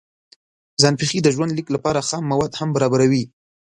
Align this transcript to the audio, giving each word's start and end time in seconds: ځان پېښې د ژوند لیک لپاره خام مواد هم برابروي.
ځان 0.81 0.93
پېښې 0.99 1.19
د 1.23 1.27
ژوند 1.35 1.51
لیک 1.57 1.67
لپاره 1.75 2.05
خام 2.07 2.23
مواد 2.31 2.51
هم 2.59 2.69
برابروي. 2.75 3.23